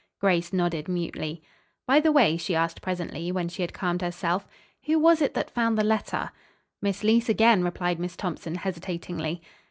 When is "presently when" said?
2.81-3.47